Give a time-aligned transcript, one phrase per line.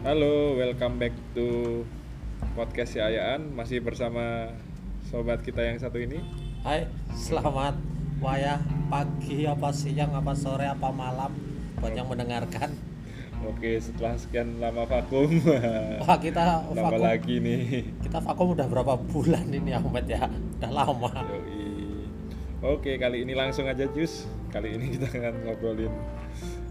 [0.00, 1.84] Halo, welcome back to
[2.56, 4.48] podcast si Ayaan Masih bersama
[5.12, 6.24] sobat kita yang satu ini
[6.64, 7.76] Hai, selamat
[8.16, 11.36] wayah pagi apa siang apa sore apa malam
[11.76, 12.72] buat yang mendengarkan.
[13.44, 15.28] Oke, setelah sekian lama vakum
[16.00, 17.60] Wah kita Nambah vakum, lagi nih
[18.00, 20.32] kita vakum udah berapa bulan ini Ahmed ya?
[20.32, 21.12] Udah lama.
[21.28, 22.08] Yoi.
[22.64, 25.92] Oke, kali ini langsung aja Jus Kali ini kita akan ngobrolin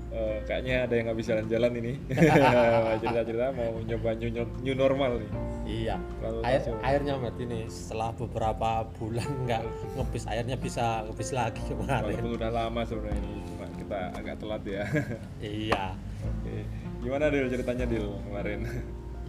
[0.09, 1.93] eh, Kayaknya ada yang nggak bisa jalan-jalan ini
[3.01, 4.31] Cerita-cerita mau nyoba new,
[4.63, 5.31] new normal nih
[5.69, 6.01] Iya.
[6.25, 6.77] Lalu Air, langsung.
[6.81, 9.61] airnya Ahmed ini setelah beberapa bulan nggak
[10.01, 12.09] ngebis airnya bisa ngebis lagi kemarin.
[12.09, 14.83] Walaupun udah lama sebenarnya ini Cuma kita agak telat ya
[15.69, 15.93] Iya.
[16.25, 16.65] Oke,
[17.05, 18.59] gimana Dil ceritanya Dil kemarin?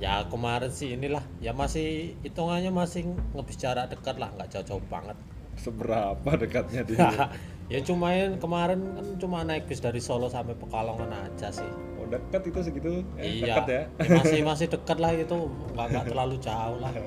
[0.01, 3.05] Ya kemarin sih inilah ya masih hitungannya masih
[3.37, 5.13] ngebis jarak dekat lah nggak jauh-jauh banget.
[5.61, 6.99] Seberapa dekatnya Dil?
[7.73, 11.69] ya cumain kemarin kan cuma naik bis dari Solo sampai Pekalongan aja sih.
[12.01, 13.05] Oh dekat itu segitu?
[13.21, 13.61] Eh, iya.
[13.61, 13.83] Dekat ya?
[14.19, 15.37] masih masih dekat lah itu
[15.77, 16.93] nggak nggak terlalu jauh lah.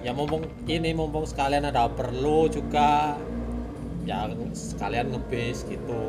[0.00, 3.20] Ya mumpung ini mumpung sekalian ada perlu juga
[4.08, 6.00] ya sekalian ngebis gitu.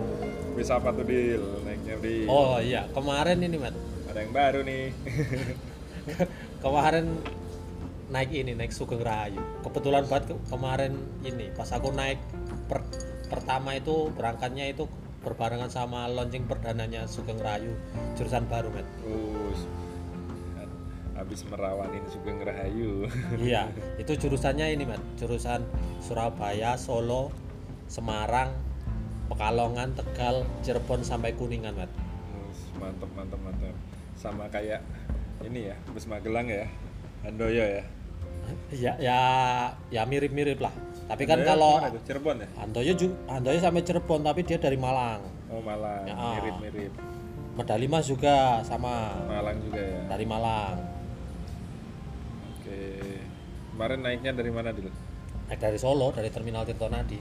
[0.55, 1.43] Bisa apa tuh Dil?
[1.67, 2.23] Naiknya Dil?
[2.31, 3.75] Oh iya kemarin ini Mat
[4.07, 4.95] Ada yang baru nih
[6.63, 7.05] kemarin
[8.11, 12.19] naik ini naik Sugeng Rayu kebetulan banget ke- kemarin ini pas aku naik
[12.67, 12.83] per-
[13.31, 14.83] pertama itu berangkatnya itu
[15.23, 17.71] berbarengan sama launching perdananya Sugeng Rayu
[18.19, 18.87] jurusan baru Met.
[18.99, 19.61] Terus
[21.11, 23.05] Habis merawanin Sugeng Rahayu.
[23.37, 24.97] Iya itu jurusannya ini Met.
[25.15, 25.61] Jurusan
[26.01, 27.29] Surabaya Solo
[27.85, 28.49] Semarang
[29.29, 31.93] Pekalongan Tegal Cirebon sampai Kuningan Met.
[31.93, 33.75] Terus, Mantep mantep mantep.
[34.17, 34.81] Sama kayak
[35.45, 36.65] ini ya Bus Magelang ya
[37.21, 37.85] Handoyo ya
[38.71, 39.19] ya ya
[39.89, 40.71] ya mirip-mirip lah
[41.05, 41.75] tapi kan kalau?
[42.01, 42.47] Cirebon ya?
[42.55, 45.19] Handoyo ju- Handoyo sampai Cirebon tapi dia dari Malang
[45.51, 46.15] Oh Malang Ya.
[46.37, 46.93] Mirip-mirip
[47.51, 50.79] medali emas juga sama Malang juga ya dari Malang
[52.53, 52.79] Oke
[53.71, 54.87] Kemarin naiknya dari mana Dil?
[55.45, 57.19] naik dari Solo dari terminal Tirtonadi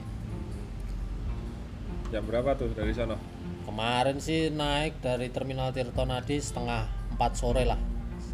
[2.07, 3.15] Jam berapa tuh dari sana?
[3.61, 7.79] kemarin sih naik dari terminal Tirtonadi setengah 4 sore lah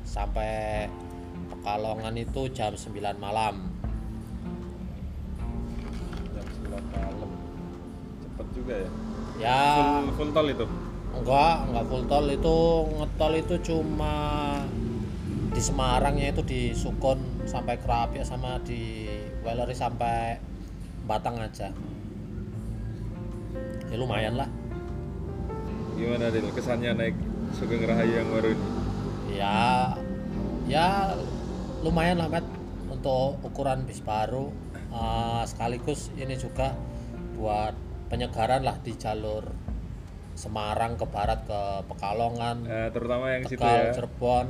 [0.02, 0.86] sampai
[1.68, 3.68] Pekalongan itu jam 9 malam
[6.32, 7.30] Jam 9 malam
[8.24, 8.90] Cepet juga ya?
[9.36, 10.64] ya Full, full tol itu?
[11.12, 12.58] enggak enggak full tol itu
[12.96, 14.16] ngetol itu cuma
[15.52, 19.04] di Semarangnya itu di Sukun sampai Kerapia sama di
[19.44, 20.40] Weleri sampai
[21.04, 21.68] Batang aja
[23.92, 24.48] ya lumayan lah
[26.00, 26.48] Gimana Dil?
[26.48, 27.16] Kesannya naik
[27.60, 28.66] Sugeng Rahayu yang baru ini?
[29.36, 29.92] ya
[30.68, 31.12] ya
[31.82, 32.46] lumayan lah Matt
[32.88, 34.50] untuk ukuran bis baru.
[34.88, 36.74] Eh, sekaligus ini juga
[37.36, 37.76] buat
[38.08, 39.44] penyegaran lah di jalur
[40.34, 43.94] Semarang ke barat ke Pekalongan Eh, terutama yang situ Tegal ya.
[43.94, 44.48] Cirebon.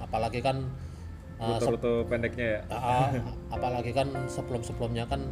[0.00, 0.64] Apalagi kan
[1.38, 2.60] se- rute-rute pendeknya ya?
[2.68, 3.12] Ah,
[3.48, 5.28] apalagi kan sebelum-sebelumnya kan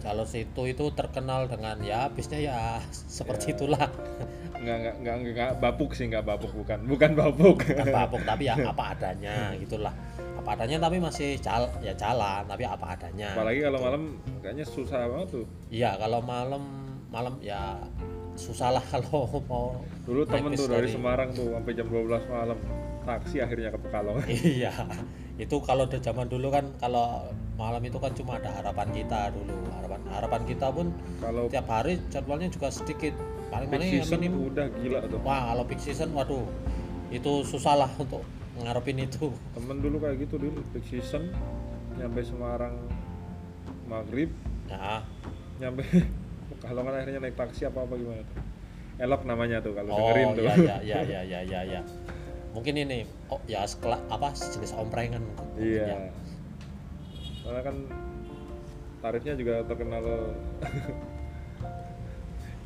[0.00, 2.58] jalur situ itu terkenal dengan ya bisnya ya
[2.90, 3.92] seperti itulah.
[4.56, 7.60] Nggak nggak nggak nggak bapuk sih nggak bapuk bukan bukan bapuk.
[7.60, 9.92] Bukan babuk tapi ya apa adanya gitulah
[10.44, 14.02] apa adanya tapi masih jal ya jalan tapi apa adanya apalagi kalau malam
[14.44, 15.46] kayaknya susah banget tuh.
[15.72, 16.62] Iya kalau malam
[17.08, 17.80] malam ya
[18.36, 22.58] susah lah kalau mau dulu temen tuh dari Semarang tuh sampai jam 12 malam
[23.08, 24.28] taksi akhirnya ke Pekalongan.
[24.60, 24.74] Iya
[25.40, 27.24] itu kalau dari zaman dulu kan kalau
[27.56, 29.56] malam itu kan cuma ada harapan kita dulu.
[29.80, 30.92] Harapan harapan kita pun
[31.24, 33.16] kalau tiap hari jadwalnya juga sedikit.
[33.48, 35.24] Paling paling ya season minim udah gila tuh.
[35.24, 36.44] Wah kalau peak season waduh
[37.08, 38.20] itu susah lah untuk
[38.54, 41.34] ngarepin itu temen dulu kayak gitu dulu peak season
[41.98, 42.78] nyampe Semarang
[43.90, 44.30] maghrib
[44.70, 45.02] ya
[45.58, 45.82] nyampe
[46.44, 48.44] Pekalongan akhirnya naik taksi apa apa gimana tuh
[49.00, 51.80] elok namanya tuh kalau oh dengerin tuh ya ya ya ya ya ya ya
[52.54, 55.24] mungkin ini oh ya sekelas apa sejenis omprengan
[55.58, 55.58] ya.
[55.58, 55.96] Iya.
[57.42, 57.76] Soalnya kan
[59.02, 60.00] tarifnya juga terkenal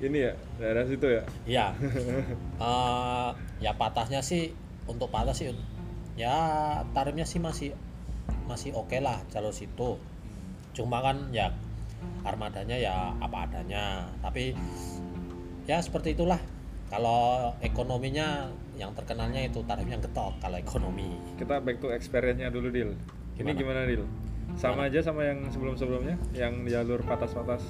[0.06, 1.22] ini ya daerah situ ya.
[1.48, 1.66] Iya.
[2.60, 3.30] Eh,
[3.64, 4.52] ya patahnya sih
[4.84, 5.56] untuk patah sih
[6.18, 6.36] ya
[6.90, 7.70] tarifnya sih masih
[8.50, 9.96] masih oke lah jalur situ.
[10.74, 11.54] Cuma kan ya
[12.26, 14.10] armadanya ya apa adanya.
[14.20, 14.52] Tapi
[15.70, 16.42] ya seperti itulah.
[16.88, 18.48] Kalau ekonominya
[18.80, 21.14] yang terkenalnya itu tarifnya getok kalau ekonomi.
[21.36, 22.96] Kita back to experience-nya dulu Dil.
[23.36, 24.08] Ini gimana Dil?
[24.56, 27.60] Sama aja sama yang sebelum-sebelumnya, yang jalur patas-patas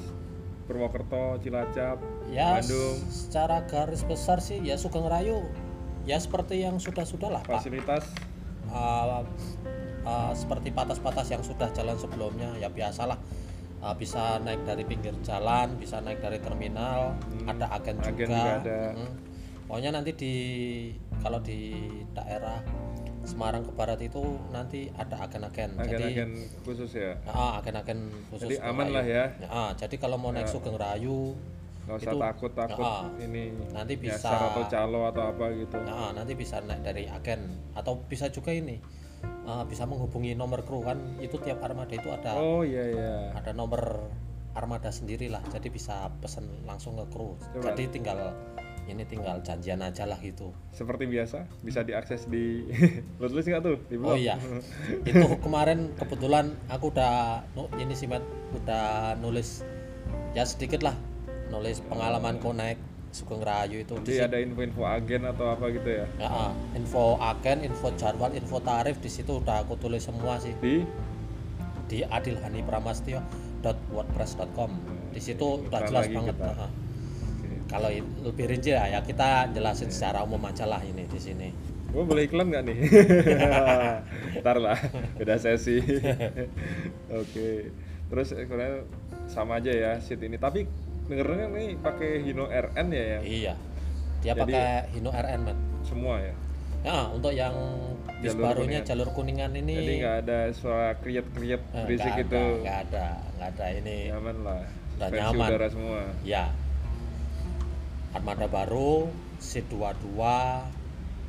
[0.71, 1.99] Purwokerto, Cilacap,
[2.31, 5.43] Ya Bandung, secara garis besar sih ya Sugeng Rayu
[6.07, 7.65] ya seperti yang sudah-sudah lah Pak.
[8.71, 9.21] Uh,
[10.05, 13.19] uh, seperti patas-patas yang sudah jalan sebelumnya ya biasalah
[13.81, 18.27] uh, bisa naik dari pinggir jalan bisa naik dari terminal Hmm, ada agen, agen juga,
[18.27, 18.81] juga ada.
[18.97, 19.11] Mm.
[19.69, 20.35] pokoknya nanti di
[21.19, 21.59] kalau di
[22.15, 22.61] daerah
[23.29, 25.77] Semarang ke barat itu nanti ada agen-agen.
[25.77, 26.31] Jadi agen-agen
[26.65, 28.97] khusus ya ah, agen-agen khusus jadi aman Rayu.
[28.97, 31.37] lah ya Ah, jadi kalau mau naik Sugeng Rayu,
[31.89, 35.77] nggak usah Itu- takut takut Ah, ini nanti bisa- nyasar atau calo atau apa gitu.
[35.81, 37.41] Nah, nanti bisa naik dari agen.
[37.73, 38.77] Atau bisa juga ini
[39.49, 41.01] ah, bisa menghubungi nomor kru kan.
[41.17, 42.37] Itu tiap armada itu ada.
[42.37, 43.13] Oh iya iya.
[43.33, 44.05] Ada nomor
[44.53, 47.41] armada sendiri lah jadi bisa pesen langsung ke kru.
[47.57, 47.73] Coba.
[47.73, 48.37] jadi tinggal
[48.89, 50.53] ini tinggal janjian aja lah gitu.
[50.73, 52.69] Seperti biasa bisa diakses di
[53.21, 53.77] lo tulis nggak tuh?
[53.89, 54.13] Di blog?
[54.13, 54.37] oh iya.
[55.09, 57.45] Itu kemarin kebetulan aku udah
[57.81, 59.65] ini sih udah nulis.
[60.37, 60.97] Ya sedikit lah
[61.49, 62.77] nulis pengalamanku naik
[63.09, 67.65] Sugeng Rayu itu di Jadi ada info-info agen atau apa gitu ya Ya, info agen,
[67.65, 70.85] info jadwal, info tarif di situ udah aku tulis semua sih di
[71.89, 74.71] di adilhanipramastio.wordpress.com.
[75.09, 76.37] Di situ udah jelas banget.
[76.37, 76.53] kita.
[76.53, 76.69] ah.
[77.69, 77.89] Kalau
[78.25, 81.49] lebih rinci ya, ya kita jelasin secara umum aja lah ini di sini.
[81.89, 82.79] Gue boleh iklan nggak nih?
[84.45, 84.77] Ntar lah,
[85.17, 85.81] beda sesi.
[87.21, 87.73] Oke.
[88.09, 88.85] Terus sebenarnya
[89.29, 90.37] sama aja ya seat ini.
[90.37, 90.69] Tapi
[91.09, 93.55] dengernya nih pakai Hino RN ya yang Iya.
[94.19, 95.59] Dia Jadi- pakai Hino RN, Mat.
[95.81, 96.35] semua ya.
[96.79, 97.55] Ya, untuk yang
[98.19, 98.87] bis Jalur barunya Kuningan.
[98.87, 102.35] jalur kuningan ini Jadi nggak ada suara kriet-kriet eh, berisik nggak itu.
[102.35, 103.99] ada, nggak ada, nggak ada ini.
[104.09, 104.61] Nyaman lah.
[104.63, 105.49] Udah Suspensi nyaman.
[105.49, 106.01] udara semua.
[106.23, 106.45] Ya.
[108.11, 110.19] Armada baru, C22,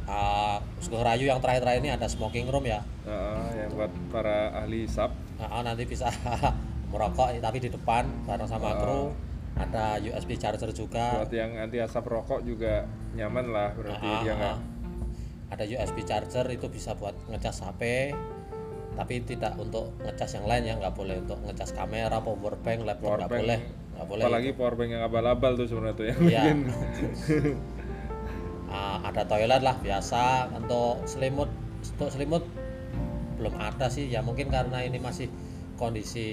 [0.08, 2.82] uh, Sugeng Rayu yang terakhir-terakhir ini ada smoking room ya.
[3.04, 5.12] Nah, yang buat para ahli sub.
[5.38, 6.10] Nah, nanti bisa
[6.92, 8.78] merokok tapi di depan bareng sama Ah.
[8.78, 9.02] kru.
[9.60, 11.20] Ada USB charger juga.
[11.20, 14.58] Buat yang anti asap rokok juga nyaman lah berarti Ah, dia ah, nggak.
[15.50, 18.14] Ada USB charger itu bisa buat ngecas HP.
[18.96, 23.20] Tapi tidak untuk ngecas yang lain ya, nggak boleh untuk ngecas kamera, power bank, laptop
[23.24, 23.60] nggak boleh,
[23.96, 24.24] nggak boleh.
[24.28, 26.42] Apalagi powerbank yang abal-abal tuh sebenarnya tuh yang Iya.
[26.44, 26.58] bikin.
[28.70, 31.50] Ah, ada toilet lah biasa untuk selimut
[31.98, 32.46] untuk selimut
[33.42, 35.26] belum ada sih ya mungkin karena ini masih
[35.74, 36.30] kondisi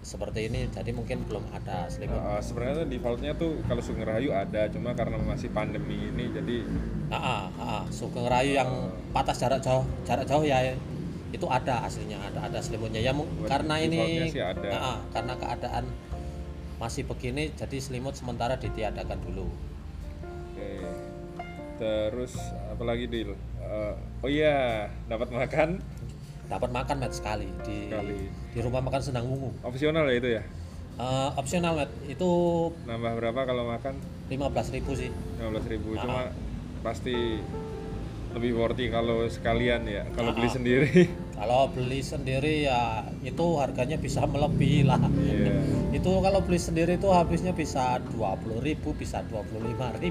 [0.00, 4.64] seperti ini jadi mungkin belum ada selimut Uh, sebenarnya defaultnya tuh kalau Sugeng Rayu ada,
[4.72, 6.56] cuma karena masih pandemi ini jadi
[7.12, 8.70] ah, ah, ah, Sugeng Rayu yang
[9.12, 10.72] patas jarak jauh jarak jauh ya
[11.30, 13.14] itu ada aslinya ada ada selimutnya ya
[13.46, 14.98] karena ini sih ada.
[15.14, 15.84] karena keadaan
[16.80, 19.46] masih begini jadi selimut sementara ditiadakan dulu
[20.26, 20.70] oke.
[21.80, 22.36] Terus
[22.68, 23.32] apalagi deal?
[23.56, 25.80] Uh, oh iya, dapat makan
[26.50, 28.26] dapat makan mat sekali di Sekali.
[28.50, 30.42] di rumah makan Senang Wungu opsional ya itu ya.
[30.98, 32.28] Eh, opsional mat itu
[32.84, 33.94] Nambah berapa kalau makan?
[34.28, 36.02] 15.000 sih 15.000 Ah.
[36.02, 36.20] cuma
[36.82, 37.38] pasti
[38.30, 40.06] lebih worthy kalau sekalian ya.
[40.14, 40.54] Kalau beli ah.
[40.54, 40.92] sendiri.
[41.40, 45.56] kalau beli sendiri ya itu harganya bisa melebihi lah Iya.
[45.98, 48.60] itu kalau beli sendiri itu habisnya bisa 20.000
[48.92, 50.10] bisa 25.000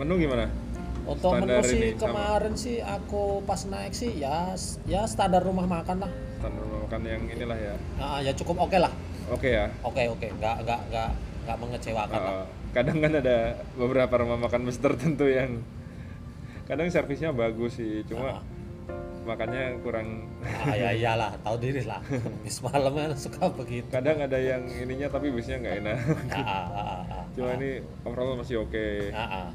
[0.00, 0.48] Menu gimana?
[1.02, 2.02] Untuk menu sih ini sama.
[2.06, 4.54] kemarin sih aku pas naik sih ya
[4.86, 7.74] ya standar rumah makan lah Standar makan yang inilah ya.
[7.98, 8.90] Nah, ya cukup oke lah
[9.30, 9.70] Oke ya.
[9.82, 11.10] oke oke nggak nggak nggak
[11.46, 13.36] nggak mengecewakan lah Uh, kadang kan ada
[13.76, 15.62] beberapa rumah makan bus tertentu yang
[16.64, 18.40] kadang servisnya bagus sih, cuma Ah.
[19.22, 20.26] makannya kurang.
[20.42, 22.02] ah, ya iyalah tahu diri lah
[22.42, 25.96] bis kan suka begitu Kadang ada yang ininya tapi busnya nggak enak.
[26.32, 27.58] Ah, ah, ah, ah, Cuma ah.
[27.58, 27.70] ini
[28.02, 29.10] overall masih oke.
[29.14, 29.48] Ah, ah.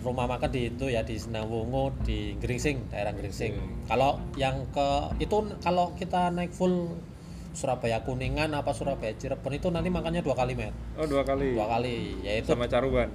[0.00, 3.52] Rumah makan di itu ya di Senawungu di Gringsing daerah Gringsing
[3.84, 6.96] kalau yang ke itu kalau kita naik full
[7.52, 11.52] Surabaya Kuningan apa Surabaya Cirebon itu nanti makannya dua kali met Oh dua kali.
[11.52, 13.12] dua kali yaitu Sama caruban.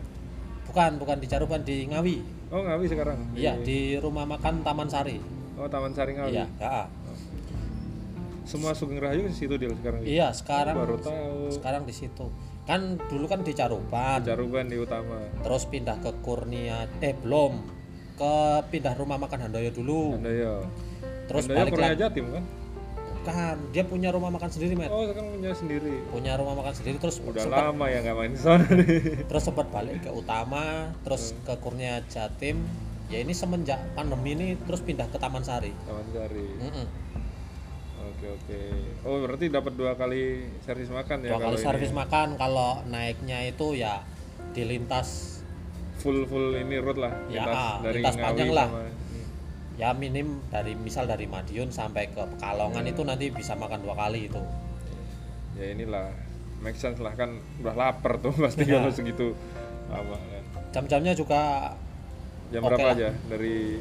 [0.63, 2.17] bukan bukan di Caruban di Ngawi
[2.47, 3.17] Oh Ngawi sekarang.
[3.33, 5.17] iya di rumah makan Taman Sari
[5.57, 6.31] Oh Taman Sari Ngawi.
[6.31, 6.85] iya ya.
[8.43, 10.05] Semua Sugeng Rayu di situ deal sekarang.
[10.05, 11.51] iya sekarang Baru tahu.
[11.51, 12.31] sekarang di situ
[12.67, 15.23] kan dulu kan di Caruban Caruban di utama.
[15.39, 17.63] terus pindah ke Kurnia eh belum
[18.13, 18.33] ke
[18.67, 20.67] pindah rumah makan Handoyo dulu Handoyo.
[21.25, 22.43] terus Handoyo balik lagi Jatim kan?
[23.17, 24.87] Bukan, dia punya rumah makan sendiri, Met.
[24.87, 25.99] Oh sekarang punya sendiri.
[26.07, 28.87] Punya rumah makan sendiri terus Udah sempat, lama ya nggak main sana nih.
[29.27, 31.43] terus sempat balik ke Utama, terus Hmm.
[31.43, 32.63] ke Kurnia Jatim.
[33.07, 35.75] Ya ini semenjak pandemi ini terus pindah ke Taman Sari.
[35.83, 36.43] Taman Sari.
[36.57, 36.85] Mm-mm.
[38.17, 38.59] Oke oke.
[39.03, 40.23] Oh berarti dapat dua kali
[40.59, 44.01] servis makan ya Dua kali servis makan kalau naiknya itu ya
[44.51, 45.37] di lintas
[45.97, 47.13] full full ini route lah.
[47.27, 48.67] Ya, lintas ah, dari lintas panjang lah.
[48.67, 48.95] sama-
[49.77, 52.91] ya minim dari misal dari Madiun sampai ke Pekalongan Hmm.
[52.91, 54.41] itu nanti bisa makan dua kali itu.
[55.53, 56.09] Ya inilah
[56.57, 58.81] make sense lah kan udah lapar tuh pasti Ya.
[58.81, 59.37] kalau segitu
[59.87, 60.43] lama kan.
[60.73, 61.69] Jam-jamnya juga
[62.49, 62.95] Jam Oke berapa lah.
[62.97, 63.77] aja dari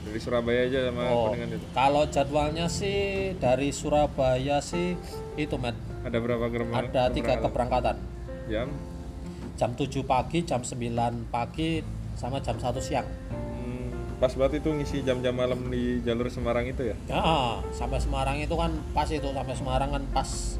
[0.00, 1.66] dari Surabaya aja sama oh, Kuningan itu?
[1.70, 2.98] kalau jadwalnya sih
[3.36, 4.96] dari Surabaya sih
[5.36, 6.74] itu Met Ada berapa gerbang?
[6.74, 7.96] ada tiga keberangkatan
[8.46, 8.68] jam.
[9.54, 10.80] jam 7 pagi, jam 9
[11.28, 13.04] pagi, sama jam 1 siang.
[13.30, 17.20] Hmm, pas banget itu ngisi jam-jam malam di jalur Semarang itu ya Ya,
[17.70, 20.56] sampai Semarang itu kan pas itu sampai Semarang kan pas.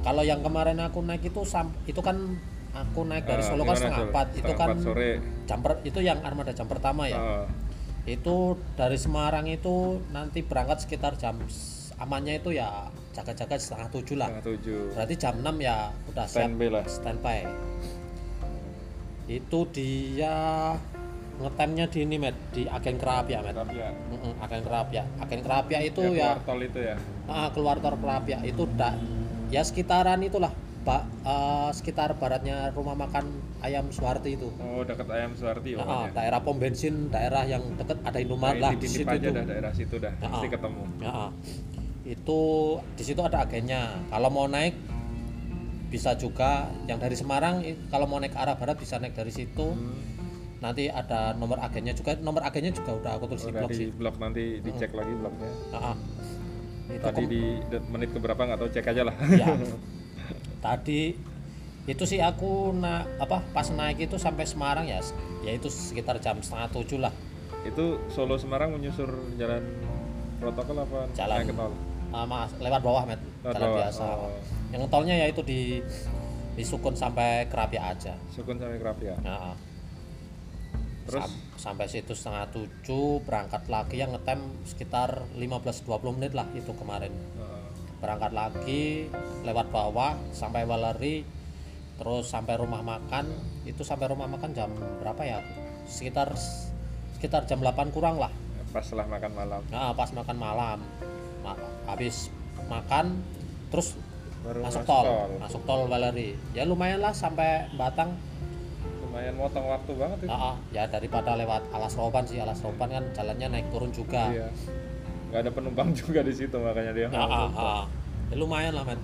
[0.00, 2.36] Kalau yang kemarin aku naik itu sam itu kan
[2.70, 5.10] aku naik dari Ah, Solo kan gimana, setengah empat itu kan sore
[5.42, 7.16] jam per- itu yang armada jam pertama ya.
[7.16, 7.44] Ah,
[8.04, 8.36] Itu
[8.74, 11.36] dari Semarang itu nanti berangkat sekitar jam
[12.00, 14.28] amannya itu ya jaga-jaga setengah tujuh lah.
[14.32, 15.76] setengah tujuh Berarti jam 6 ya
[16.08, 16.84] udah siap Standby lah.
[16.88, 17.38] standby.
[19.28, 20.34] Itu dia
[21.40, 23.56] ngetemnya di ini met di agen Kerapia met.
[23.56, 25.02] tapi ya Mm-mm, agen Kerapia.
[25.16, 28.92] Agen Kerapia itu yang ya keluar tol itu ya ah, keluar tol Kerapia itu da,
[29.48, 33.28] ya sekitaran itulah Pak eh, sekitar baratnya rumah makan
[33.60, 34.48] ayam Suwarti itu.
[34.54, 38.64] oh dekat ayam Suwarti Ah, pokoknya daerah pom bensin, daerah yang deket ada Indomaret Nah,
[38.66, 39.34] lah di situ aja tuh.
[39.34, 41.30] dah daerah situ dah Ah, pasti ketemu Ya, ah.
[42.02, 42.40] itu
[42.90, 43.82] di situ ada agennya.
[44.08, 44.74] Kalau mau naik
[45.86, 46.50] bisa juga
[46.86, 49.66] yang dari Semarang kalau mau naik ke arah barat bisa naik dari situ.
[49.68, 50.08] Hmm,
[50.60, 52.16] Nanti ada nomor agennya juga.
[52.16, 53.88] Nomor agennya juga udah aku tulis di udah blog di sih.
[53.90, 55.96] blog nanti dicek lagi blognya Ah, ah.
[56.86, 57.42] Itu tadi di
[57.86, 59.46] menit keberapa nggak tahu cek aja lah ya.
[60.60, 61.16] Tadi
[61.86, 65.00] itu sih aku na apa pas naik itu sampai Semarang ya,
[65.40, 67.10] ya itu sekitar jam setengah tujuh lah.
[67.60, 69.60] itu Solo Semarang menyusur jalan
[70.38, 71.36] protokol apa Jalan.
[71.38, 71.72] naik ke tol
[72.10, 74.02] Ah, mas, lewat bawah met, Lewat jalan bawah, biasa.
[74.02, 74.32] oh.
[74.70, 75.78] Yang tolnya ya itu di
[76.50, 78.16] di Sukun sampai Kerapia aja.
[78.28, 79.52] Sukun sampai Kerapia Nah,
[81.02, 86.72] terus sam- sampai situ setengah tujuh berangkat lagi yang ngetem sekitar 15-20 menit lah itu
[86.72, 87.59] kemarin eh,
[88.00, 89.06] berangkat lagi
[89.44, 91.22] lewat bawah sampai Waleri
[92.00, 93.28] terus sampai rumah makan.
[93.68, 94.72] Itu sampai rumah makan jam
[95.04, 95.38] berapa ya?
[95.84, 96.32] Sekitar
[97.14, 98.32] sekitar jam 8 kurang lah.
[98.72, 99.60] Pas setelah makan malam.
[99.68, 100.78] Nah pas makan malam.
[101.44, 102.32] Ma- habis
[102.72, 103.20] makan
[103.68, 104.00] terus
[104.40, 105.04] baru masuk tol.
[105.36, 106.40] Masuk tol Waleri.
[106.56, 108.16] Ya lumayan lah sampai Batang.
[109.04, 110.30] Lumayan motong waktu banget itu.
[110.32, 114.32] Ah, ah, ya daripada lewat Alas Roban sih, Alas Roban kan jalannya naik turun juga.
[114.32, 114.48] iya
[115.30, 117.50] nggak ada penumpang juga di situ makanya dia Ah, ah, tol.
[117.56, 117.84] ah.
[118.28, 118.98] Ya, lumayan lah, men.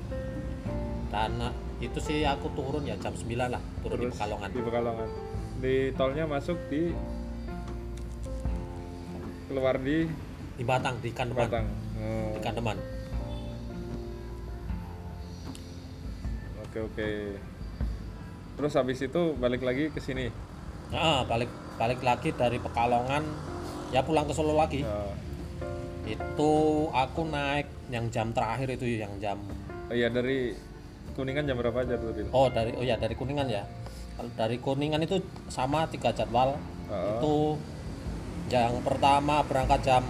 [1.07, 4.49] Karena itu sih aku turun ya jam 9 lah, turun di Terus Pekalongan.
[4.49, 5.09] di Pekalongan
[5.57, 6.93] di tolnya masuk di
[9.47, 10.05] keluar di
[10.53, 11.41] Di Batang, di Kandeman.
[11.43, 11.67] Batang
[11.97, 12.77] oh, Di Kandeman.
[16.61, 17.09] oke oke
[18.55, 20.29] terus habis itu balik lagi ke sini
[20.87, 23.27] Ah, balik balik lagi dari Pekalongan
[23.91, 24.87] ya pulang ke Solo lagi.
[24.87, 25.03] Ya,
[26.07, 26.53] Itu
[26.95, 29.39] aku naik yang jam terakhir itu yang jam
[29.87, 30.51] oh iya dari
[31.15, 32.11] kuningan jam berapa aja tuh?
[32.35, 33.63] Oh, dari oh ya dari Kuningan ya.
[34.35, 36.59] Dari Kuningan itu sama tiga jadwal.
[36.87, 37.19] Oh.
[37.19, 37.35] itu
[38.55, 40.07] yang pertama berangkat jam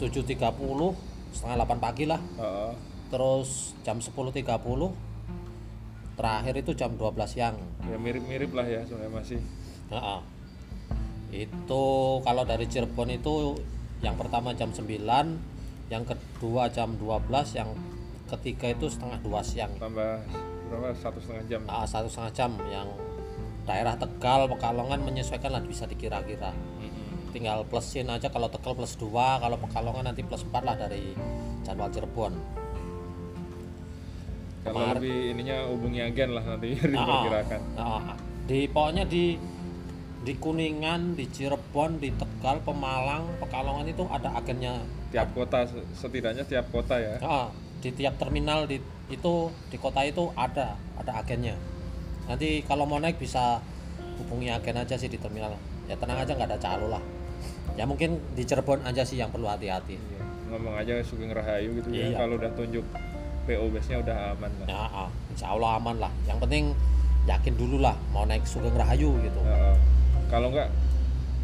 [0.00, 0.32] 7.30
[1.36, 2.72] setengah 8 pagi lah Oh,
[3.12, 4.40] terus jam 10.30
[6.16, 9.40] terakhir itu jam 12 siang ya mirip-mirip lah ya sebenarnya masih
[9.88, 10.20] Nah,
[11.32, 11.84] itu
[12.24, 13.56] kalau dari Cirebon itu
[13.98, 14.84] yang pertama jam 9
[15.88, 17.24] yang kedua jam 12
[17.56, 17.70] yang
[18.28, 19.72] ketiga itu setengah dua siang.
[19.80, 20.20] Tambah
[20.68, 20.92] berapa?
[20.94, 21.60] Satu setengah jam.
[21.64, 22.50] Nah, satu setengah jam.
[22.68, 22.88] Yang
[23.64, 26.52] daerah Tegal Pekalongan menyesuaikan lah bisa dikira-kira.
[27.32, 29.08] Tinggal plusin aja kalau Tegal plus 2
[29.40, 31.16] kalau Pekalongan nanti plus 4 lah dari
[31.64, 32.36] jadwal Cirebon.
[34.60, 37.60] Kalau Kemar- lebih ininya hubungi agen lah nanti Ah, diperkirakan.
[37.80, 38.12] Ah,
[38.44, 39.40] di pokoknya di
[40.18, 44.82] di Kuningan di Cirebon di Tegal Pemalang Pekalongan itu ada agennya.
[45.14, 47.16] Tiap kota setidaknya tiap kota ya.
[47.22, 47.48] Ah,
[47.78, 49.34] di tiap terminal di itu
[49.70, 51.54] di kota itu ada ada agennya.
[52.26, 53.62] Nanti kalau mau naik bisa
[54.18, 55.54] hubungi agen aja sih di terminal.
[55.86, 57.02] Ya tenang aja nggak ada calo lah.
[57.78, 59.96] Ya mungkin di Cirebon aja sih yang perlu hati-hati.
[59.96, 60.22] Iya.
[60.48, 62.08] ngomong aja Sugeng Rahayu gitu ya.
[62.08, 62.24] Iya.
[62.24, 62.80] kalau udah tunjuk
[63.44, 64.66] PO base nya udah aman lah.
[64.66, 66.12] Ya ah, insya Allah aman lah.
[66.24, 66.64] Yang penting
[67.28, 69.40] yakin dulu lah mau naik Sugeng Rahayu gitu.
[69.44, 69.97] Heeh.
[70.28, 70.68] Kalau enggak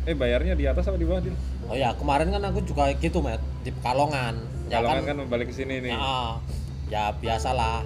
[0.05, 1.33] eh bayarnya di atas apa di bawah Dil?
[1.64, 3.41] oh ya kemarin kan aku juga gitu met.
[3.64, 4.37] Di Pekalongan
[4.69, 5.97] ya kalau kan, kan balik ke sini nih.
[5.97, 6.37] Ya,
[6.93, 7.85] ya biasalah.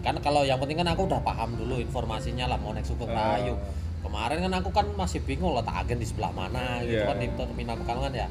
[0.00, 3.36] Kan kalau yang penting kan aku udah paham dulu informasinya lah mau naik Sugeng Ah.
[3.36, 3.54] Rahayu
[4.00, 7.10] kemarin kan aku kan masih bingung letak agen di sebelah mana gitu Iya.
[7.10, 8.28] kan di terminal Pekalongan ya.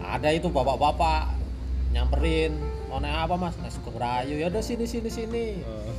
[0.00, 1.36] Ada itu bapak-bapak
[1.90, 2.56] nyamperin
[2.88, 3.54] mau naik apa mas?
[3.60, 5.46] Naik Sugeng Rahayu ya udah sini sini sini.
[5.62, 5.94] Heeh.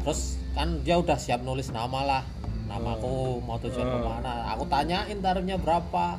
[0.00, 2.22] terus kan dia udah siap nulis nama lah
[2.66, 3.92] namaku mau tujuan Oh.
[3.92, 4.32] ke mana?
[4.52, 6.18] Aku tanyain tarifnya berapa.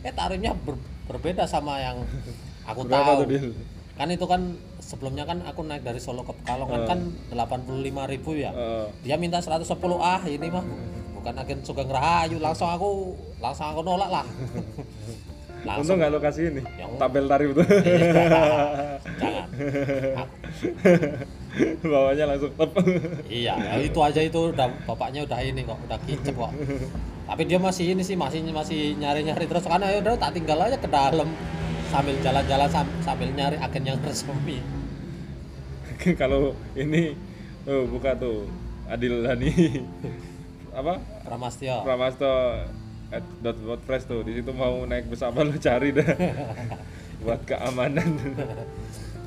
[0.00, 1.96] Eh tarifnya ber- berbeda sama yang
[2.64, 3.26] aku berapa tahu.
[3.26, 3.54] tuh
[3.94, 4.40] kan itu kan
[4.78, 8.50] sebelumnya kan aku naik dari Solo ke Pekalongan kan 85.000 ya.
[8.50, 8.86] Heeh.
[9.02, 10.62] dia minta 110 ah ini mah.
[11.12, 14.26] Bukan agen Sugeng Rahayu langsung aku langsung aku nolak lah.
[15.58, 17.66] Untung langsung nggak lokasi ini Yang- tabel tarif tuh
[19.20, 19.46] jangan.
[20.16, 20.38] Aku-
[21.92, 22.70] bawahnya langsung tep
[23.40, 26.52] iya ya itu aja itu udah bapaknya udah ini kok udah kicep kok.
[27.28, 29.60] Tapi dia masih ini sih masih masih nyari nyari terus.
[29.62, 31.28] Karena ya udah tak tinggal aja ke dalam.
[31.88, 34.60] Sambil jalan-jalan sam- sambil nyari agen yang resmi
[36.20, 37.16] kalau ini
[37.64, 38.44] oh, buka tuh
[38.86, 39.50] Adil Dhani
[40.70, 41.00] apa?
[41.24, 42.28] Pramastio Pramasto
[43.08, 44.20] at dot wordpress tuh.
[44.20, 46.06] Di situ mau naik bus apa lu cari dah.
[47.24, 48.20] Buat keamanan.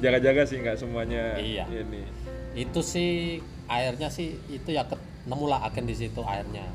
[0.01, 1.65] Jaga-jaga sih nggak semuanya Iya.
[1.69, 2.01] ini
[2.51, 3.39] itu sih
[3.71, 6.67] airnya sih itu ya ketemu lah agen di situ airnya.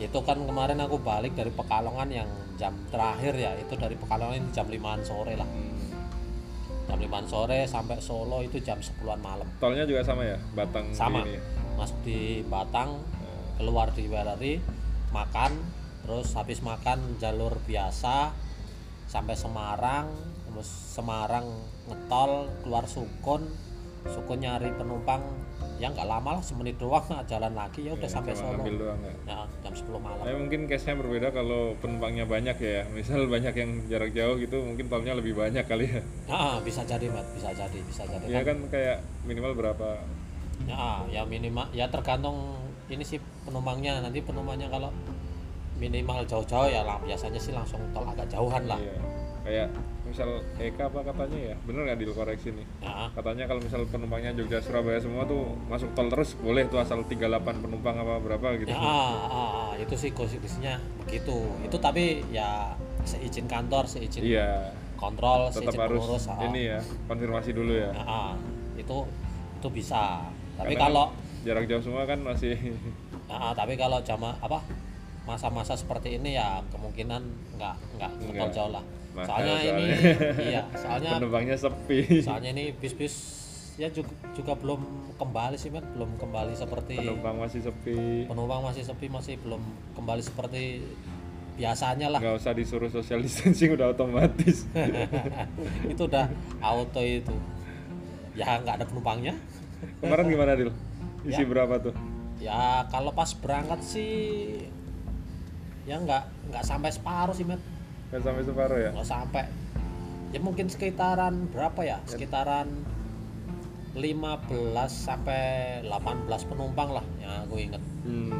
[0.00, 4.66] Itu kan kemarin aku balik dari Pekalongan yang jam terakhir ya itu dari Pekalongan jam
[4.66, 5.48] 5an sore lah.
[6.88, 9.46] Jam 5an sore sampai Solo itu jam 10an malam.
[9.62, 11.22] Tolnya juga sama ya Batang sama.
[11.22, 11.38] ini
[11.78, 13.00] masuk di Batang
[13.56, 14.58] keluar di Weleri
[15.14, 15.52] makan
[16.02, 18.34] terus habis makan jalur biasa
[19.06, 20.10] sampai Semarang
[20.50, 21.46] terus Semarang
[21.86, 23.46] ngetol keluar Sukun
[24.10, 25.22] Sukun nyari penumpang
[25.82, 29.00] ya nggak lama lah semenit doang nah, jalan lagi ya udah Ya, sampai Solo doang
[29.02, 29.14] ya.
[29.26, 32.86] ya, jam 10 malam Tapi mungkin case-nya berbeda kalau penumpangnya banyak ya.
[32.96, 36.02] Misal banyak yang jarak jauh gitu, mungkin tolnya lebih banyak kali ya.
[36.30, 39.98] Ah, bisa jadi Mat bisa jadi bisa jadi Iya kan kayak minimal berapa?
[40.70, 42.54] Ya, ya minimal ya tergantung
[42.86, 44.94] ini sih penumpangnya nanti penumpangnya kalau
[45.82, 48.78] minimal jauh-jauh ya lah biasanya sih langsung tol agak jauhan lah.
[48.78, 48.94] Iya.
[49.42, 49.68] Kayak
[50.12, 50.28] misal
[50.60, 51.56] Eka apa katanya ya?
[51.64, 52.66] Bener nggak di koreksi nih?
[52.84, 57.00] Ya, Katanya kalau misal penumpangnya Jogja Surabaya semua tuh masuk tol terus boleh tuh asal
[57.00, 58.68] 38 penumpang apa berapa gitu.
[58.68, 61.48] ya ah, ah, ah, itu sih kondisinya begitu.
[61.64, 62.76] Itu tapi ya
[63.08, 64.76] seizin kantor, seizin Iya.
[65.00, 66.24] kontrol, Tetap seizin harus pengurus.
[66.28, 66.38] ah.
[66.46, 66.78] ini ya,
[67.08, 67.90] konfirmasi dulu ya.
[67.90, 68.32] Ya, ah,
[68.76, 69.08] itu
[69.58, 70.28] itu bisa.
[70.54, 71.04] Tapi Karena kalau
[71.42, 72.54] jarak jauh semua kan masih
[73.26, 74.60] ah, ah, tapi kalau jama apa
[75.22, 77.22] masa-masa seperti ini ya kemungkinan
[77.54, 78.50] nggak nggak Nggak.
[78.50, 78.84] jauh lah.
[79.12, 79.88] Mahal Soalnya ini soalnya.
[80.50, 81.98] iya, soalnya penumpangnya sepi.
[82.20, 83.14] soalnya ini bis-bis
[83.74, 84.80] ya juga, juga belum
[85.16, 88.24] kembali sih men belum kembali seperti Penumpang masih sepi.
[88.24, 89.60] penumpang masih sepi masih belum
[89.92, 90.84] kembali seperti
[91.52, 94.64] biasanya lah nggak usah disuruh social distancing udah otomatis
[95.92, 96.24] itu udah
[96.58, 97.32] auto itu
[98.32, 99.36] ya nggak ada penumpangnya
[99.98, 100.72] kemarin gimana Dil?
[101.22, 101.46] isi Ya.
[101.46, 101.94] berapa tuh?
[102.38, 104.12] ya kalau pas berangkat sih
[105.82, 107.58] ya nggak nggak sampai separuh sih men
[108.10, 108.90] nggak sampai separuh ya?
[108.92, 109.44] nggak sampai
[110.30, 112.68] ya mungkin sekitaran berapa ya sekitaran
[113.92, 115.42] 15 sampai
[115.84, 118.32] 18 penumpang lah yang aku inget Hmm.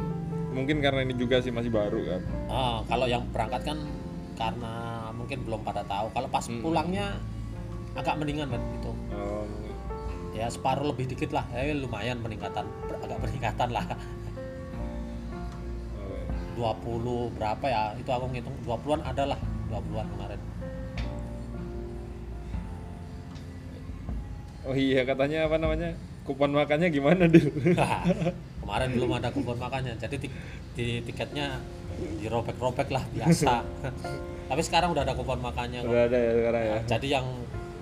[0.51, 3.77] mungkin karena ini juga sih masih baru kan Ah, kalau yang berangkat kan
[4.33, 4.73] karena
[5.13, 6.09] mungkin belum pada tahu.
[6.09, 6.59] Kalau pas Hmm.
[6.59, 7.15] pulangnya
[7.93, 8.91] agak mendingan kan gitu.
[9.13, 9.45] Oh,
[10.33, 11.45] Ya separuh lebih dikit lah.
[11.53, 13.85] Eh lumayan peningkatan, agak peningkatan lah.
[16.55, 16.75] Oh.
[16.77, 17.81] 20 berapa ya?
[17.95, 19.39] Itu aku ngitung 20-an ada lah.
[19.69, 20.39] 20-an kemarin.
[24.63, 25.91] oh iya katanya apa namanya
[26.23, 27.51] kupon makannya gimana Dil?
[28.63, 29.99] kemarin belum ada kupon makannya.
[29.99, 30.33] Jadi ti-
[30.73, 31.59] di tiketnya
[32.21, 33.59] dirobek-robek lah biasa.
[34.49, 35.91] Tapi sekarang udah ada kupon makannya kok.
[35.91, 37.25] udah ada ya sekarang ya Jadi yang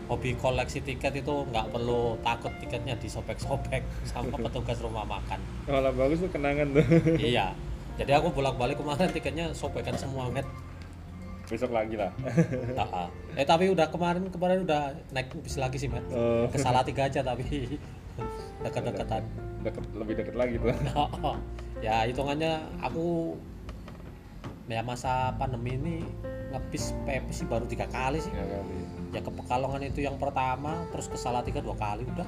[0.10, 5.38] hobi koleksi tiket itu nggak perlu takut tiketnya disobek-sobek sama petugas rumah makan.
[5.70, 7.54] malah bagus tuh kenangan tuh iya.
[8.02, 10.46] Jadi aku bolak-balik kemarin tiketnya sobekan semua met.
[11.46, 12.08] besok lagi lah
[12.80, 13.08] Ah, ah.
[13.36, 16.00] Eh tapi udah kemarin kemarin udah naik bis lagi sih met.
[16.10, 17.78] oh, Ke Salatiga aja tapi
[18.62, 19.22] dekat-dekatan.
[19.62, 20.74] deket lebih deket lagi tuh
[21.86, 23.36] ya hitungannya aku
[24.66, 25.96] ya masa pandemi ini
[26.50, 28.32] ngebis PP sih baru tiga kali sih.
[28.32, 28.76] ya kali
[29.12, 32.24] Ya ke Pekalongan itu yang pertama, terus ke Salatiga dua kali udah.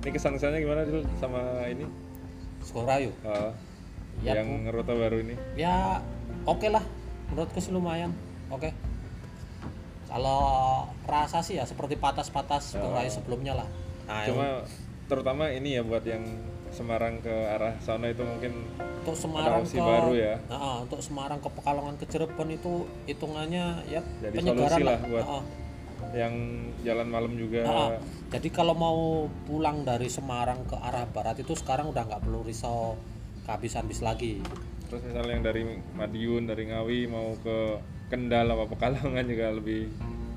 [0.00, 1.82] ini kesan kesannya gimana Dil sama ini
[2.62, 3.10] Skorayu.
[3.22, 3.50] Oh,
[4.18, 5.34] Ya, yang rute baru ini?
[5.54, 6.02] Ya
[6.42, 6.82] oke lah.
[7.30, 8.10] Menurutku sih lumayan.
[8.48, 8.74] Oke.
[10.08, 10.42] Kalau
[11.04, 12.96] rasa sih ya seperti patas-patas Oh.
[13.04, 13.68] Sebelumnya lah.
[14.08, 14.46] Nah yang cuma
[15.04, 16.24] terutama ini ya buat yang
[16.68, 18.52] Semarang ke arah sana itu mungkin
[19.00, 20.36] untuk Semarang ke baru ya.
[20.52, 25.00] Nah, untuk Semarang ke Pekalongan ke Cirebon itu hitungannya ya Jadi penyegaran lah.
[25.00, 25.44] lah buat- Nah,
[26.12, 26.34] yang
[26.84, 27.64] jalan malam juga.
[27.64, 27.88] Nah,
[28.28, 28.98] jadi kalau mau
[29.44, 33.00] pulang dari Semarang ke arah barat itu sekarang udah nggak perlu risau
[33.48, 34.44] kehabisan bis lagi
[34.86, 35.62] terus misalnya yang dari
[35.96, 39.88] Madiun dari Ngawi mau ke Kendal apa Pekalongan juga lebih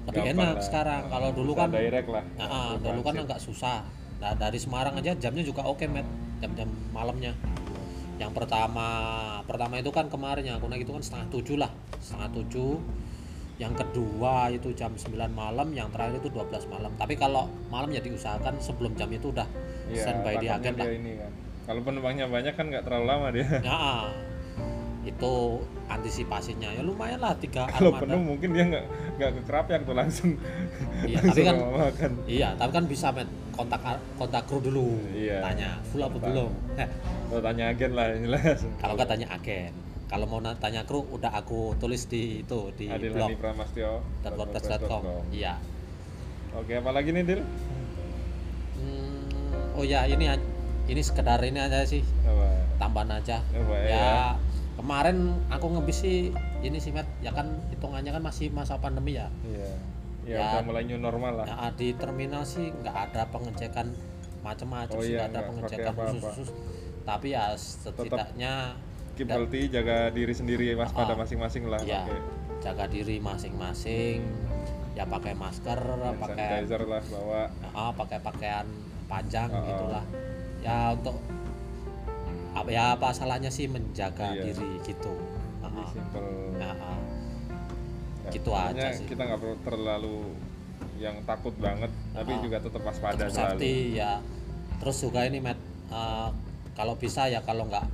[0.02, 0.64] lebih enak lah.
[0.64, 3.86] sekarang kalau dulu kan direct lah Nah, ah, dulu kan agak susah.
[4.18, 6.04] Nah, dari Semarang aja jamnya juga oke, Met.
[6.38, 7.34] Jam-jam malamnya.
[8.18, 8.88] Yang pertama,
[9.46, 12.82] pertama itu kan kemarin yang aku naik itu kan setengah tujuh lah, setengah tujuh.
[13.58, 16.92] Yang kedua itu jam 9 malam, yang terakhir itu 12 malam.
[16.98, 19.46] Tapi kalau malam ya diusahakan sebelum jam itu udah
[19.86, 20.88] Iya, standby di agen lah.
[20.90, 21.32] ini kan
[21.66, 23.48] kalau penumpangnya banyak kan nggak terlalu lama dia.
[23.62, 23.82] Ya,
[25.02, 25.34] itu
[25.90, 26.70] antisipasinya.
[26.74, 28.06] Ya lumayan lah tiga Kalau armada.
[28.06, 28.86] penuh mungkin dia nggak
[29.18, 30.30] nggak ke keramik tuh langsung.
[31.02, 32.12] Iya, langsung tapi kan- makan.
[32.30, 33.82] iya tapi kan bisa met kontak
[34.18, 35.02] kontak kru dulu.
[35.14, 35.42] Iya.
[35.42, 36.52] tanya full apa belum?
[36.78, 38.60] Eh, tanya agen lah yang jelas.
[38.82, 39.74] kalau nggak tanya agen.
[40.12, 43.32] Kalau mau tanya kru udah aku tulis di itu di Adil blog.
[43.32, 45.56] Wordpress.com iya.
[46.52, 47.42] Oke, apa lagi nih Dil?
[48.76, 50.28] Hmm, oh ya ini
[50.92, 52.46] ini sekedar ini aja sih Apa?
[52.78, 53.88] tambahan aja Apa ya?
[53.88, 54.12] ya
[54.76, 56.18] kemarin aku ngebis sih
[56.60, 59.72] ini sih met ya kan hitungannya kan masih masa pandemi ya Iya.
[60.22, 60.46] Ya, Ya.
[60.54, 61.46] udah mulai new normal lah.
[61.50, 63.90] Nah, di terminal sih nggak ada pengecekan
[64.42, 66.50] macam-macam Oh sih iya, nggak ada pengecekan khusus-khusus
[67.02, 68.78] tapi ya setidaknya
[69.12, 71.82] Keep dan- healthy, jaga diri sendiri, waspada Ah, masing-masing lah.
[71.82, 72.06] ya
[72.62, 74.22] jaga diri masing-masing
[74.94, 75.80] ya pakai masker
[76.16, 77.42] pakai sanitizer lah bawa.
[77.74, 78.68] ah, pakai pakaian
[79.08, 79.66] panjang ah.
[79.66, 80.06] gitulah
[80.62, 81.18] ya untuk
[82.52, 84.44] apa ya apa salahnya sih menjaga Iya.
[84.48, 85.14] diri gitu
[85.62, 85.90] Ah, ah.
[86.54, 87.00] Nah, ah.
[88.22, 89.06] Ya, gitu aja sih.
[89.06, 90.18] Kita nggak perlu terlalu
[90.98, 92.40] yang takut banget, tapi Ah.
[92.40, 93.96] juga tetap waspada Tetap selalu.
[93.96, 94.22] ya
[94.78, 95.58] terus juga ini Matt
[95.90, 96.30] eh,
[96.74, 97.86] kalau bisa ya kalau nggak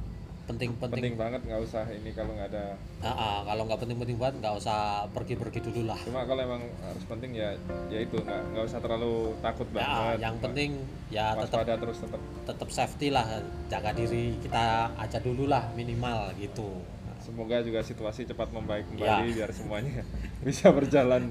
[0.48, 2.80] penting-penting Penting banget nggak usah ini kalau nggak ada.
[3.00, 7.04] Ah, ah, kalau nggak penting-penting banget nggak usah pergi-pergi dulu lah Cuma kalau emang harus
[7.04, 7.52] penting ya,
[7.88, 10.18] ya itu nggak nggak usah terlalu takut ya, banget.
[10.24, 10.70] yang penting
[11.08, 12.22] ya tetap waspada terus tetap.
[12.44, 13.26] tetap safety lah
[13.68, 16.80] jaga diri kita aja dulu lah minimal gitu
[17.18, 19.20] Semoga juga situasi cepat membaik Ya.
[19.20, 20.00] kembali biar semuanya
[20.48, 21.28] bisa berjalan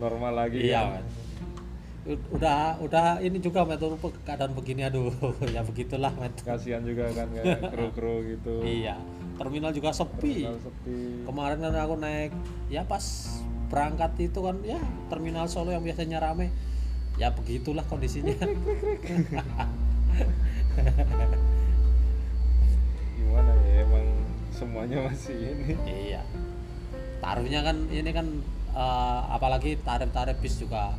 [0.00, 0.64] normal lagi.
[0.64, 1.04] iya kan.
[2.08, 5.12] Udah udah ini juga untuk keadaan begini aduh.
[5.54, 8.64] Ya begitulah Matt Kasihan juga kan kayak kru-kru gitu.
[8.64, 8.96] iya
[9.36, 10.44] terminal juga sepi.
[10.48, 11.24] Terminal sepi.
[11.28, 12.32] kemarin kan aku naik
[12.72, 13.04] ya pas
[13.68, 14.80] berangkat itu kan ya
[15.12, 16.48] terminal Solo yang biasanya rame.
[17.20, 18.32] Ya begitulah kondisinya.
[23.20, 24.08] Gimana ya emang
[24.56, 25.76] semuanya masih ini.
[25.84, 26.24] iya.
[27.20, 28.26] Tarifnya kan ini kan
[28.72, 30.96] eh, apalagi tarif-tarif bis juga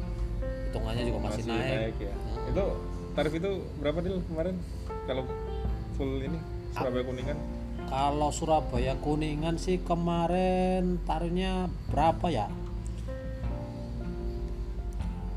[0.71, 2.15] hitungannya juga masih, naik, ya.
[2.15, 2.49] Hmm.
[2.55, 2.63] Itu
[3.11, 4.55] tarif itu berapa dil kemarin
[5.03, 5.27] kalau
[5.99, 6.39] full ini
[6.71, 7.37] Surabaya Kuningan?
[7.91, 12.47] kalau Surabaya Kuningan sih kemarin tarifnya berapa ya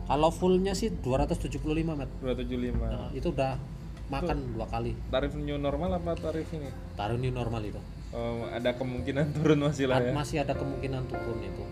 [0.04, 1.64] kalau fullnya sih 275
[1.96, 2.76] met 275.
[2.76, 3.56] Nah, itu udah
[4.12, 6.68] makan dua kali Tarif new normal apa tarif ini?
[6.94, 7.80] tarif new normal itu
[8.14, 10.12] Oh, ada kemungkinan turun masih lah ya.
[10.14, 11.64] masih ada kemungkinan turun itu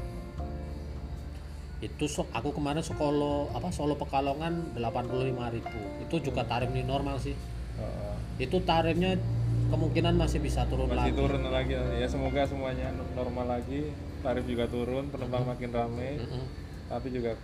[1.82, 5.66] itu so- aku kemarin Solo apa Solo Pekalongan 85.000
[6.00, 7.34] itu juga tarif new normal sih.
[7.74, 9.18] Oh, itu tarifnya
[9.66, 11.18] kemungkinan masih bisa turun masih lagi.
[11.18, 13.90] turun lagi ya semoga semuanya normal lagi.
[14.22, 16.46] Tarif juga turun penumpang makin ramai Mm-mm.
[16.86, 17.34] tapi juga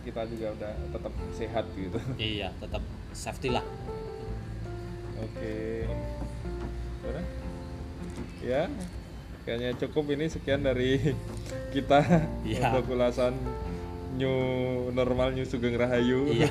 [0.00, 1.98] kita juga udah tetap sehat gitu.
[2.14, 3.66] Iya tetap safety lah.
[5.20, 5.84] Oke.
[7.02, 7.24] Udah?
[8.40, 8.70] ya
[9.42, 10.04] kayaknya cukup.
[10.10, 10.96] Ini sekian dari
[11.74, 12.00] kita
[12.46, 12.70] Iya.
[12.72, 13.34] untuk ulasan
[14.16, 14.36] new
[14.94, 16.30] normal new Sugeng Rahayu.
[16.30, 16.50] Iya.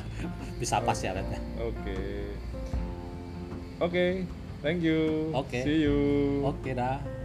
[0.60, 1.40] Bisa pas ya ya.
[1.62, 1.98] oke.
[3.78, 4.06] Oke
[4.62, 5.30] thank you.
[5.34, 5.62] Oke.
[5.62, 5.98] see you.
[6.42, 7.17] Oke dah